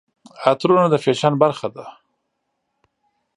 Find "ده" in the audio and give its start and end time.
1.75-1.85